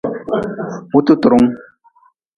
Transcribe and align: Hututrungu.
Hututrungu. 0.91 1.55